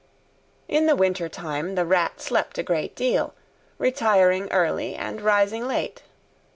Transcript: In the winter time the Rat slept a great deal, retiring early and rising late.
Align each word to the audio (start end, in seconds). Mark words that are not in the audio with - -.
In 0.67 0.87
the 0.87 0.95
winter 0.95 1.29
time 1.29 1.75
the 1.75 1.85
Rat 1.85 2.19
slept 2.21 2.57
a 2.57 2.63
great 2.63 2.95
deal, 2.95 3.35
retiring 3.77 4.51
early 4.51 4.95
and 4.95 5.21
rising 5.21 5.67
late. 5.67 6.01